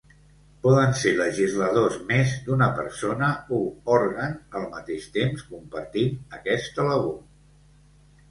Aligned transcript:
Poden 0.61 0.93
ser 0.99 1.11
legisladors 1.17 1.97
més 2.11 2.31
d'una 2.47 2.69
persona 2.79 3.27
o 3.57 3.59
òrgan 3.97 4.33
al 4.61 4.65
mateix 4.71 5.05
temps, 5.17 5.43
compartint 5.53 6.17
aquesta 6.39 6.87
labor. 6.89 7.17